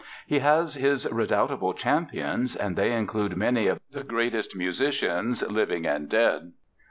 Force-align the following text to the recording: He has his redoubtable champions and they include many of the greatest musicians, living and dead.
He 0.25 0.39
has 0.39 0.73
his 0.73 1.07
redoubtable 1.11 1.75
champions 1.75 2.55
and 2.55 2.75
they 2.75 2.91
include 2.91 3.37
many 3.37 3.67
of 3.67 3.79
the 3.91 4.01
greatest 4.03 4.55
musicians, 4.55 5.43
living 5.47 5.85
and 5.85 6.09
dead. 6.09 6.53